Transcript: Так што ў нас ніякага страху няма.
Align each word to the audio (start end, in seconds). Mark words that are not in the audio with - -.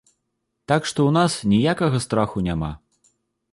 Так 0.71 0.87
што 0.91 0.99
ў 1.03 1.11
нас 1.19 1.35
ніякага 1.53 1.97
страху 2.09 2.45
няма. 2.51 2.73